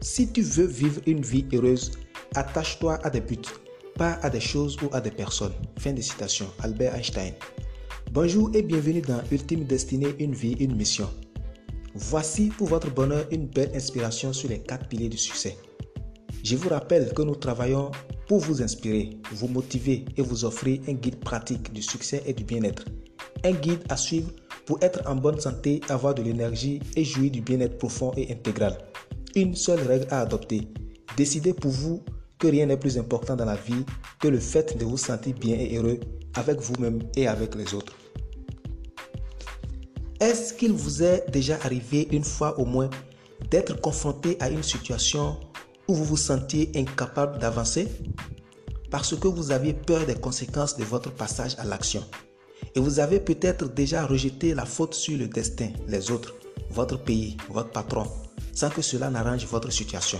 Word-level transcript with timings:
Si 0.00 0.28
tu 0.32 0.42
veux 0.42 0.66
vivre 0.66 1.00
une 1.08 1.22
vie 1.22 1.44
heureuse, 1.52 1.90
attache-toi 2.36 3.00
à 3.04 3.10
des 3.10 3.20
buts, 3.20 3.42
pas 3.96 4.12
à 4.22 4.30
des 4.30 4.38
choses 4.38 4.76
ou 4.80 4.88
à 4.92 5.00
des 5.00 5.10
personnes. 5.10 5.52
Fin 5.76 5.92
de 5.92 6.00
citation. 6.00 6.46
Albert 6.60 6.94
Einstein. 6.94 7.34
Bonjour 8.12 8.48
et 8.54 8.62
bienvenue 8.62 9.00
dans 9.00 9.20
Ultime 9.32 9.64
Destinée, 9.64 10.14
une 10.20 10.34
vie, 10.34 10.52
une 10.60 10.76
mission. 10.76 11.10
Voici 11.96 12.50
pour 12.56 12.68
votre 12.68 12.94
bonheur 12.94 13.26
une 13.32 13.48
belle 13.48 13.72
inspiration 13.74 14.32
sur 14.32 14.48
les 14.48 14.60
quatre 14.60 14.86
piliers 14.86 15.08
du 15.08 15.18
succès. 15.18 15.58
Je 16.44 16.54
vous 16.54 16.68
rappelle 16.68 17.12
que 17.12 17.22
nous 17.22 17.34
travaillons 17.34 17.90
pour 18.28 18.38
vous 18.38 18.62
inspirer, 18.62 19.18
vous 19.32 19.48
motiver 19.48 20.04
et 20.16 20.22
vous 20.22 20.44
offrir 20.44 20.80
un 20.86 20.92
guide 20.92 21.18
pratique 21.18 21.72
du 21.72 21.82
succès 21.82 22.22
et 22.24 22.34
du 22.34 22.44
bien-être. 22.44 22.84
Un 23.42 23.50
guide 23.50 23.82
à 23.88 23.96
suivre 23.96 24.30
pour 24.64 24.78
être 24.80 25.02
en 25.10 25.16
bonne 25.16 25.40
santé, 25.40 25.80
avoir 25.88 26.14
de 26.14 26.22
l'énergie 26.22 26.78
et 26.94 27.04
jouir 27.04 27.32
du 27.32 27.40
bien-être 27.40 27.78
profond 27.78 28.12
et 28.16 28.30
intégral. 28.30 28.78
Une 29.38 29.54
seule 29.54 29.86
règle 29.86 30.08
à 30.10 30.22
adopter. 30.22 30.66
Décidez 31.16 31.52
pour 31.52 31.70
vous 31.70 32.02
que 32.40 32.48
rien 32.48 32.66
n'est 32.66 32.76
plus 32.76 32.98
important 32.98 33.36
dans 33.36 33.44
la 33.44 33.54
vie 33.54 33.84
que 34.18 34.26
le 34.26 34.40
fait 34.40 34.76
de 34.76 34.84
vous 34.84 34.96
sentir 34.96 35.32
bien 35.36 35.56
et 35.56 35.76
heureux 35.76 36.00
avec 36.34 36.58
vous-même 36.60 36.98
et 37.14 37.28
avec 37.28 37.54
les 37.54 37.72
autres. 37.72 37.92
Est-ce 40.18 40.52
qu'il 40.54 40.72
vous 40.72 41.04
est 41.04 41.30
déjà 41.30 41.56
arrivé 41.62 42.08
une 42.10 42.24
fois 42.24 42.58
au 42.58 42.64
moins 42.64 42.90
d'être 43.48 43.80
confronté 43.80 44.36
à 44.40 44.50
une 44.50 44.64
situation 44.64 45.38
où 45.86 45.94
vous 45.94 46.04
vous 46.04 46.16
sentiez 46.16 46.72
incapable 46.74 47.38
d'avancer? 47.38 47.86
Parce 48.90 49.14
que 49.14 49.28
vous 49.28 49.52
aviez 49.52 49.72
peur 49.74 50.04
des 50.04 50.16
conséquences 50.16 50.76
de 50.76 50.82
votre 50.82 51.12
passage 51.12 51.54
à 51.58 51.64
l'action 51.64 52.02
et 52.74 52.80
vous 52.80 52.98
avez 52.98 53.20
peut-être 53.20 53.72
déjà 53.72 54.04
rejeté 54.04 54.52
la 54.52 54.64
faute 54.64 54.94
sur 54.94 55.16
le 55.16 55.28
destin, 55.28 55.68
les 55.86 56.10
autres, 56.10 56.34
votre 56.70 57.00
pays, 57.00 57.36
votre 57.48 57.70
patron, 57.70 58.04
sans 58.58 58.70
que 58.70 58.82
cela 58.82 59.08
n'arrange 59.08 59.46
votre 59.46 59.70
situation. 59.70 60.18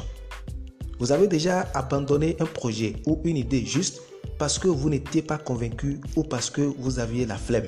Vous 1.00 1.10
avez 1.10 1.26
déjà 1.26 1.66
abandonné 1.74 2.36
un 2.38 2.44
projet 2.44 2.94
ou 3.04 3.20
une 3.24 3.36
idée 3.36 3.64
juste 3.64 4.00
parce 4.38 4.60
que 4.60 4.68
vous 4.68 4.88
n'étiez 4.88 5.22
pas 5.22 5.38
convaincu 5.38 6.00
ou 6.14 6.22
parce 6.22 6.48
que 6.48 6.60
vous 6.60 7.00
aviez 7.00 7.26
la 7.26 7.36
flemme. 7.36 7.66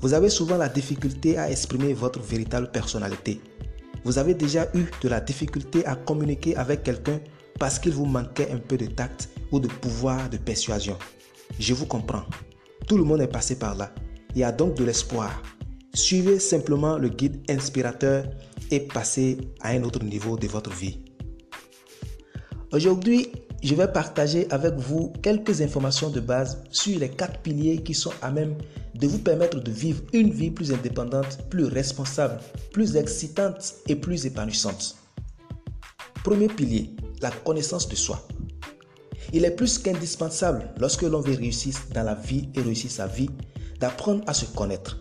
Vous 0.00 0.12
avez 0.12 0.28
souvent 0.28 0.56
la 0.56 0.68
difficulté 0.68 1.38
à 1.38 1.52
exprimer 1.52 1.92
votre 1.92 2.20
véritable 2.20 2.72
personnalité. 2.72 3.40
Vous 4.04 4.18
avez 4.18 4.34
déjà 4.34 4.66
eu 4.74 4.86
de 5.02 5.08
la 5.08 5.20
difficulté 5.20 5.86
à 5.86 5.94
communiquer 5.94 6.56
avec 6.56 6.82
quelqu'un 6.82 7.20
parce 7.60 7.78
qu'il 7.78 7.92
vous 7.92 8.06
manquait 8.06 8.50
un 8.50 8.58
peu 8.58 8.76
de 8.76 8.86
tact 8.86 9.28
ou 9.52 9.60
de 9.60 9.68
pouvoir 9.68 10.28
de 10.28 10.36
persuasion. 10.36 10.98
Je 11.60 11.74
vous 11.74 11.86
comprends. 11.86 12.24
Tout 12.88 12.98
le 12.98 13.04
monde 13.04 13.20
est 13.20 13.28
passé 13.28 13.56
par 13.56 13.76
là. 13.76 13.92
Il 14.34 14.40
y 14.40 14.44
a 14.44 14.50
donc 14.50 14.74
de 14.74 14.84
l'espoir. 14.84 15.30
Suivez 15.94 16.40
simplement 16.40 16.98
le 16.98 17.08
guide 17.08 17.40
inspirateur 17.48 18.24
et 18.70 18.80
passez 18.80 19.38
à 19.60 19.70
un 19.70 19.82
autre 19.82 20.02
niveau 20.02 20.36
de 20.36 20.46
votre 20.46 20.70
vie. 20.70 20.98
Aujourd'hui, 22.72 23.28
je 23.62 23.74
vais 23.74 23.88
partager 23.88 24.46
avec 24.50 24.74
vous 24.74 25.12
quelques 25.22 25.60
informations 25.60 26.10
de 26.10 26.20
base 26.20 26.62
sur 26.70 26.98
les 26.98 27.08
quatre 27.08 27.40
piliers 27.40 27.82
qui 27.82 27.94
sont 27.94 28.12
à 28.22 28.30
même 28.30 28.56
de 28.94 29.06
vous 29.06 29.18
permettre 29.18 29.60
de 29.60 29.70
vivre 29.70 30.02
une 30.12 30.30
vie 30.30 30.50
plus 30.50 30.72
indépendante, 30.72 31.38
plus 31.50 31.64
responsable, 31.64 32.38
plus 32.72 32.96
excitante 32.96 33.74
et 33.88 33.96
plus 33.96 34.26
épanouissante. 34.26 34.96
Premier 36.22 36.48
pilier, 36.48 36.90
la 37.22 37.30
connaissance 37.30 37.88
de 37.88 37.96
soi. 37.96 38.26
Il 39.32 39.44
est 39.44 39.50
plus 39.50 39.78
qu'indispensable 39.78 40.68
lorsque 40.78 41.02
l'on 41.02 41.20
veut 41.20 41.36
réussir 41.36 41.74
dans 41.94 42.04
la 42.04 42.14
vie 42.14 42.48
et 42.54 42.60
réussir 42.60 42.90
sa 42.90 43.06
vie 43.06 43.30
d'apprendre 43.80 44.22
à 44.26 44.34
se 44.34 44.46
connaître. 44.46 44.98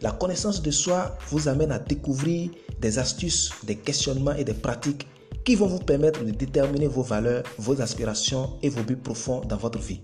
La 0.00 0.10
connaissance 0.10 0.62
de 0.62 0.70
soi 0.70 1.16
vous 1.28 1.48
amène 1.48 1.70
à 1.70 1.78
découvrir 1.78 2.50
des 2.82 2.98
astuces, 2.98 3.52
des 3.62 3.76
questionnements 3.76 4.34
et 4.34 4.44
des 4.44 4.52
pratiques 4.52 5.06
qui 5.44 5.54
vont 5.54 5.66
vous 5.66 5.78
permettre 5.78 6.24
de 6.24 6.30
déterminer 6.30 6.88
vos 6.88 7.02
valeurs, 7.02 7.44
vos 7.58 7.80
aspirations 7.80 8.58
et 8.62 8.68
vos 8.68 8.82
buts 8.82 8.96
profonds 8.96 9.40
dans 9.40 9.56
votre 9.56 9.78
vie. 9.78 10.00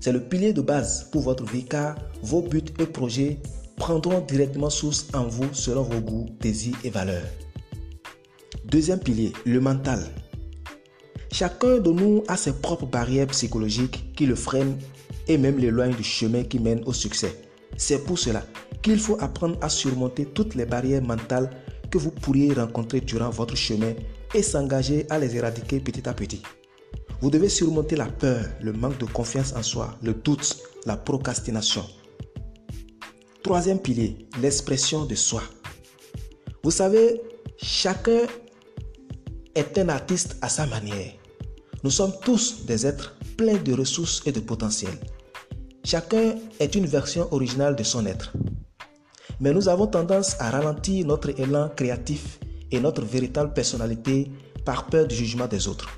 C'est 0.00 0.12
le 0.12 0.22
pilier 0.22 0.52
de 0.52 0.60
base 0.62 1.08
pour 1.10 1.22
votre 1.22 1.44
vie 1.44 1.64
car 1.64 1.96
vos 2.22 2.40
buts 2.40 2.62
et 2.78 2.86
projets 2.86 3.40
prendront 3.76 4.20
directement 4.20 4.70
source 4.70 5.06
en 5.12 5.24
vous 5.26 5.52
selon 5.52 5.82
vos 5.82 6.00
goûts, 6.00 6.26
désirs 6.40 6.76
et 6.84 6.90
valeurs. 6.90 7.26
Deuxième 8.64 9.00
pilier, 9.00 9.32
le 9.44 9.60
mental. 9.60 10.04
Chacun 11.32 11.78
de 11.78 11.90
nous 11.90 12.22
a 12.28 12.36
ses 12.36 12.52
propres 12.52 12.86
barrières 12.86 13.26
psychologiques 13.28 14.14
qui 14.14 14.26
le 14.26 14.34
freinent 14.34 14.78
et 15.26 15.36
même 15.36 15.58
l'éloignent 15.58 15.96
du 15.96 16.04
chemin 16.04 16.44
qui 16.44 16.58
mène 16.58 16.82
au 16.86 16.92
succès. 16.92 17.42
C'est 17.76 18.04
pour 18.04 18.18
cela 18.18 18.44
qu'il 18.82 18.98
faut 18.98 19.16
apprendre 19.20 19.58
à 19.60 19.68
surmonter 19.68 20.26
toutes 20.26 20.54
les 20.54 20.66
barrières 20.66 21.02
mentales 21.02 21.50
que 21.90 21.98
vous 21.98 22.10
pourriez 22.10 22.52
rencontrer 22.52 23.00
durant 23.00 23.30
votre 23.30 23.56
chemin 23.56 23.94
et 24.34 24.42
s'engager 24.42 25.06
à 25.10 25.18
les 25.18 25.36
éradiquer 25.36 25.80
petit 25.80 26.08
à 26.08 26.14
petit. 26.14 26.42
Vous 27.20 27.30
devez 27.30 27.48
surmonter 27.48 27.96
la 27.96 28.06
peur, 28.06 28.44
le 28.60 28.72
manque 28.72 28.98
de 28.98 29.06
confiance 29.06 29.52
en 29.56 29.62
soi, 29.62 29.96
le 30.02 30.14
doute, 30.14 30.58
la 30.86 30.96
procrastination. 30.96 31.84
Troisième 33.42 33.80
pilier, 33.80 34.28
l'expression 34.40 35.04
de 35.04 35.14
soi. 35.14 35.42
Vous 36.62 36.70
savez, 36.70 37.20
chacun 37.56 38.20
est 39.54 39.78
un 39.78 39.88
artiste 39.88 40.36
à 40.42 40.48
sa 40.48 40.66
manière. 40.66 41.12
Nous 41.82 41.90
sommes 41.90 42.12
tous 42.22 42.66
des 42.66 42.86
êtres 42.86 43.16
pleins 43.36 43.56
de 43.56 43.72
ressources 43.72 44.22
et 44.26 44.32
de 44.32 44.40
potentiel. 44.40 44.92
Chacun 45.84 46.34
est 46.60 46.74
une 46.74 46.86
version 46.86 47.32
originale 47.32 47.74
de 47.74 47.82
son 47.82 48.04
être. 48.06 48.32
Mais 49.40 49.52
nous 49.52 49.68
avons 49.68 49.86
tendance 49.86 50.36
à 50.40 50.50
ralentir 50.50 51.06
notre 51.06 51.38
élan 51.40 51.68
créatif 51.74 52.40
et 52.70 52.80
notre 52.80 53.02
véritable 53.02 53.52
personnalité 53.52 54.30
par 54.64 54.86
peur 54.86 55.06
du 55.06 55.14
jugement 55.14 55.46
des 55.46 55.68
autres. 55.68 55.88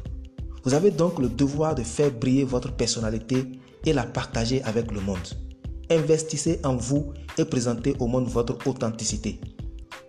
Vous 0.64 0.74
avez 0.74 0.90
donc 0.90 1.18
le 1.18 1.28
devoir 1.28 1.74
de 1.74 1.82
faire 1.82 2.10
briller 2.10 2.44
votre 2.44 2.72
personnalité 2.72 3.46
et 3.86 3.92
la 3.92 4.04
partager 4.04 4.62
avec 4.64 4.92
le 4.92 5.00
monde. 5.00 5.18
Investissez 5.90 6.60
en 6.64 6.76
vous 6.76 7.12
et 7.38 7.44
présentez 7.44 7.96
au 7.98 8.06
monde 8.06 8.28
votre 8.28 8.58
authenticité. 8.66 9.40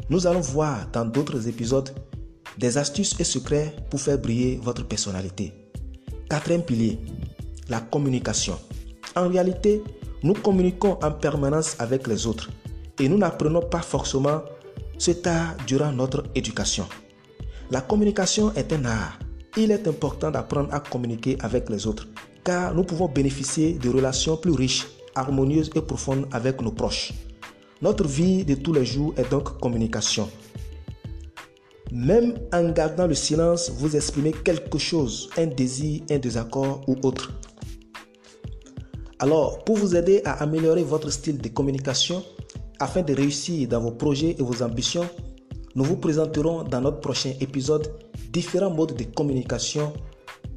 Nous 0.10 0.28
allons 0.28 0.42
voir 0.42 0.88
dans 0.92 1.06
d'autres 1.06 1.48
épisodes 1.48 1.90
des 2.58 2.78
astuces 2.78 3.18
et 3.20 3.24
secrets 3.24 3.74
pour 3.90 4.02
faire 4.02 4.20
briller 4.20 4.60
votre 4.62 4.86
personnalité. 4.86 5.54
Quatrième 6.30 6.64
pilier, 6.64 7.00
la 7.70 7.80
communication. 7.80 8.58
En 9.16 9.30
réalité, 9.30 9.82
nous 10.22 10.34
communiquons 10.34 11.00
en 11.02 11.12
permanence 11.12 11.76
avec 11.80 12.08
les 12.08 12.28
autres 12.28 12.50
et 13.02 13.10
nous 13.10 13.18
n'apprenons 13.18 13.62
pas 13.62 13.82
forcément 13.82 14.44
cet 14.98 15.26
art 15.26 15.58
durant 15.66 15.92
notre 15.92 16.24
éducation. 16.36 16.86
La 17.72 17.82
communication 17.82 18.54
est 18.54 18.72
un 18.72 18.86
art. 18.86 19.18
Il 19.58 19.72
est 19.72 19.88
important 19.88 20.30
d'apprendre 20.30 20.74
à 20.74 20.80
communiquer 20.80 21.36
avec 21.42 21.70
les 21.70 21.88
autres 21.88 22.08
car 22.44 22.74
nous 22.74 22.84
pouvons 22.84 23.08
bénéficier 23.08 23.74
de 23.74 23.90
relations 23.90 24.38
plus 24.38 24.52
riches, 24.52 24.88
harmonieuses 25.16 25.72
et 25.76 25.82
profondes 25.82 26.28
avec 26.32 26.62
nos 26.62 26.72
proches. 26.72 27.14
Notre 27.82 28.08
vie 28.08 28.46
de 28.46 28.56
tous 28.56 28.74
les 28.74 28.86
jours 28.86 29.14
est 29.18 29.30
donc 29.30 29.60
communication. 29.60 30.30
Même 31.92 32.36
en 32.54 32.70
gardant 32.70 33.08
le 33.08 33.16
silence, 33.16 33.72
vous 33.72 33.96
exprimez 33.96 34.32
quelque 34.32 34.78
chose, 34.78 35.30
un 35.38 35.48
désir, 35.48 36.02
un 36.10 36.20
désaccord 36.20 36.84
ou 36.88 36.96
autre. 37.04 37.34
Alors, 39.20 39.64
pour 39.66 39.78
vous 39.78 39.96
aider 39.96 40.22
à 40.24 40.42
améliorer 40.42 40.84
votre 40.84 41.10
style 41.10 41.40
de 41.40 41.50
communication, 41.50 42.24
afin 42.82 43.04
de 43.04 43.14
réussir 43.14 43.68
dans 43.68 43.80
vos 43.80 43.92
projets 43.92 44.36
et 44.40 44.42
vos 44.42 44.64
ambitions, 44.64 45.08
nous 45.76 45.84
vous 45.84 45.98
présenterons 45.98 46.64
dans 46.64 46.82
notre 46.82 47.00
prochain 47.00 47.32
épisode 47.40 47.94
différents 48.34 48.72
modes 48.72 48.96
de 48.96 49.04
communication 49.04 49.94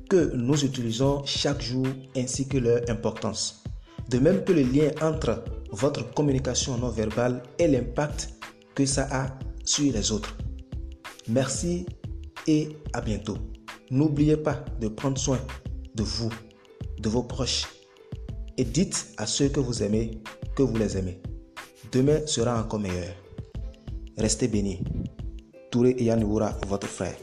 que 0.09 0.35
nous 0.35 0.65
utilisons 0.65 1.23
chaque 1.27 1.61
jour 1.61 1.87
ainsi 2.17 2.49
que 2.49 2.57
leur 2.57 2.81
importance. 2.89 3.63
De 4.09 4.19
même 4.19 4.43
que 4.43 4.53
le 4.53 4.63
lien 4.63 4.91
entre 5.03 5.45
votre 5.71 6.15
communication 6.15 6.79
non 6.79 6.89
verbale 6.89 7.43
et 7.59 7.69
l'impact 7.69 8.31
que 8.75 8.87
ça 8.87 9.07
a 9.11 9.39
sur 9.65 9.93
les 9.93 10.11
autres. 10.11 10.35
Merci 11.29 11.85
et 12.47 12.71
à 12.95 13.03
bientôt. 13.03 13.37
N'oubliez 13.91 14.39
pas 14.39 14.65
de 14.81 14.89
prendre 14.89 15.19
soin 15.19 15.41
de 15.95 16.03
vous, 16.03 16.33
de 16.99 17.09
vos 17.09 17.23
proches 17.23 17.67
et 18.57 18.65
dites 18.65 19.13
à 19.19 19.27
ceux 19.27 19.49
que 19.49 19.61
vous 19.61 19.83
aimez 19.83 20.23
que 20.57 20.63
vous 20.63 20.77
les 20.77 20.97
aimez. 20.97 21.21
Demain 21.95 22.27
sera 22.27 22.61
encore 22.61 22.81
meilleur. 22.81 23.15
Restez 24.19 24.49
bénis. 24.49 24.83
Touré 25.71 25.95
Yanniwoura, 25.97 26.51
votre 26.67 26.89
frère. 26.89 27.15